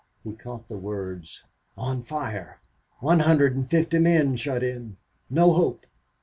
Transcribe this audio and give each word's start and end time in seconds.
He 0.23 0.33
caught 0.33 0.67
the 0.67 0.79
words, 0.79 1.43
"On 1.77 2.01
fire." 2.01 2.59
"One 3.01 3.19
hundred 3.19 3.55
and 3.55 3.69
fifty 3.69 3.99
men 3.99 4.35
shut 4.35 4.63
in." 4.63 4.97
"No 5.29 5.53
hope." 5.53 5.85